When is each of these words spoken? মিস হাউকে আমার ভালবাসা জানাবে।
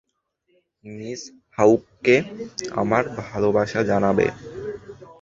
মিস 0.85 1.21
হাউকে 1.57 2.15
আমার 2.81 3.03
ভালবাসা 3.21 3.81
জানাবে। 3.83 4.27